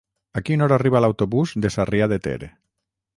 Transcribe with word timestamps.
A 0.39 0.41
quina 0.45 0.63
hora 0.67 0.77
arriba 0.79 1.01
l'autobús 1.05 1.53
de 1.67 1.71
Sarrià 1.77 2.09
de 2.15 2.19
Ter? 2.29 2.39